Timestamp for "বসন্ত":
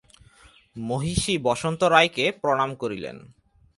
1.37-1.81